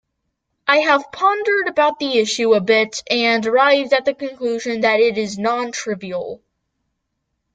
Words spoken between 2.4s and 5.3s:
a bit and arrived at the conclusion that it